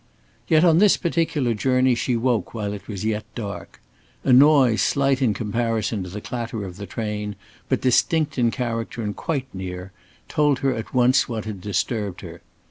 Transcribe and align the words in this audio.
Yet 0.47 0.63
on 0.63 0.79
this 0.79 0.97
particular 0.97 1.53
journey 1.53 1.93
she 1.93 2.15
woke 2.17 2.55
while 2.55 2.73
it 2.73 2.87
was 2.87 3.05
yet 3.05 3.23
dark. 3.35 3.79
A 4.23 4.33
noise 4.33 4.81
slight 4.81 5.21
in 5.21 5.35
comparison 5.35 6.01
to 6.01 6.09
the 6.09 6.19
clatter 6.19 6.63
of 6.65 6.77
the 6.77 6.87
train, 6.87 7.35
but 7.69 7.81
distinct 7.81 8.39
in 8.39 8.49
character 8.49 9.03
and 9.03 9.15
quite 9.15 9.45
near, 9.53 9.91
told 10.27 10.57
her 10.65 10.73
at 10.73 10.95
once 10.95 11.29
what 11.29 11.45
had 11.45 11.61
disturbed 11.61 12.21
her. 12.21 12.41